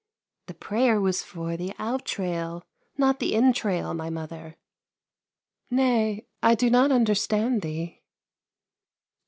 "The 0.47 0.55
prayer 0.55 0.99
was 0.99 1.21
for 1.21 1.55
the 1.55 1.75
out 1.77 2.05
trail, 2.05 2.63
not 2.97 3.19
the 3.19 3.35
in 3.35 3.53
trail, 3.53 3.93
my 3.93 4.09
mother."" 4.09 4.55
Nay, 5.69 6.25
I 6.41 6.55
do 6.55 6.71
not 6.71 6.91
understand 6.91 7.61
thee." 7.61 8.01